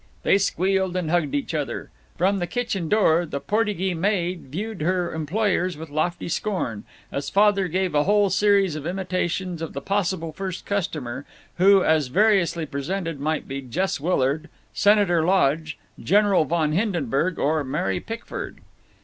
[0.23, 1.91] They squealed and hugged each other.
[2.17, 7.67] From the kitchen door the Portygee maid viewed her employers with lofty scorn, as Father
[7.67, 11.27] gave a whole series of imitations of the possible first customer,
[11.59, 17.99] who, as variously presented, might be Jess Willard, Senator Lodge, General von Hindenburg, or Mary
[17.99, 18.57] Pickford.